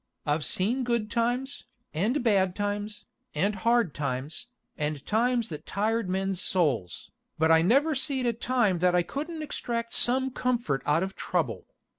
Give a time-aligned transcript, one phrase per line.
[0.25, 3.05] I've seen good times, and bad times,
[3.35, 8.79] and hard times, and times that tired men's soles, but I never seed a time
[8.79, 11.67] that I coulden't extrakt sum cumfort out of trubble.